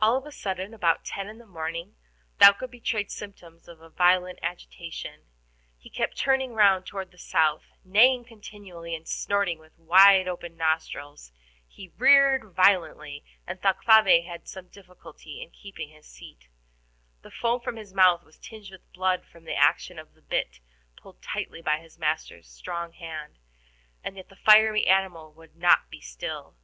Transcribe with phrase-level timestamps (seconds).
[0.00, 1.96] All of a sudden, about ten in the morning,
[2.38, 5.22] Thaouka betrayed symptoms of violent agitation.
[5.76, 11.32] He kept turning round toward the south, neighing continually, and snorting with wide open nostrils.
[11.66, 16.46] He reared violently, and Thalcave had some difficulty in keeping his seat.
[17.22, 20.60] The foam from his mouth was tinged with blood from the action of the bit,
[20.94, 23.40] pulled tightly by his master's strong hand,
[24.04, 26.54] and yet the fiery animal would not be still.